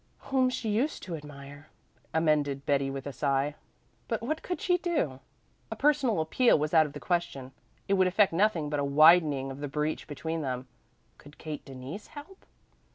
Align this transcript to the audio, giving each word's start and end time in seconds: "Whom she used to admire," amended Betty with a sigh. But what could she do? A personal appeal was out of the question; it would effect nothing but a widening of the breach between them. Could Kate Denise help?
"Whom 0.33 0.49
she 0.49 0.69
used 0.71 1.03
to 1.03 1.15
admire," 1.15 1.69
amended 2.11 2.65
Betty 2.65 2.89
with 2.89 3.05
a 3.05 3.13
sigh. 3.13 3.53
But 4.07 4.23
what 4.23 4.41
could 4.41 4.59
she 4.59 4.79
do? 4.79 5.19
A 5.69 5.75
personal 5.75 6.21
appeal 6.21 6.57
was 6.57 6.73
out 6.73 6.87
of 6.87 6.93
the 6.93 6.99
question; 6.99 7.51
it 7.87 7.93
would 7.93 8.07
effect 8.07 8.33
nothing 8.33 8.67
but 8.67 8.79
a 8.79 8.83
widening 8.83 9.51
of 9.51 9.59
the 9.59 9.67
breach 9.67 10.07
between 10.07 10.41
them. 10.41 10.67
Could 11.19 11.37
Kate 11.37 11.63
Denise 11.65 12.07
help? 12.07 12.47